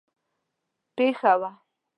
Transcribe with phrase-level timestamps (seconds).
[0.95, 1.51] پېښه وه.